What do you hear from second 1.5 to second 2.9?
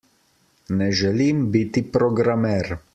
biti programer.